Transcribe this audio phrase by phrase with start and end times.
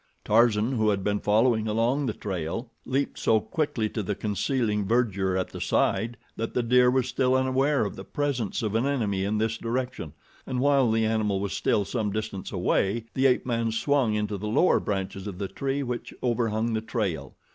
[0.25, 5.37] Tarzan, who had been following along the trail, leaped so quickly to the concealing verdure
[5.37, 9.23] at the side that the deer was still unaware of the presence of an enemy
[9.23, 10.13] in this direction,
[10.47, 14.47] and while the animal was still some distance away, the ape man swung into the
[14.47, 17.35] lower branches of the tree which overhung the trail.